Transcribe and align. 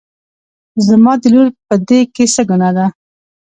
زما 0.87 1.13
د 1.21 1.23
لور 1.33 1.47
په 1.67 1.75
دې 1.87 1.99
کې 2.13 2.25
څه 2.33 2.41
ګناه 2.49 2.71
ده 2.77 2.85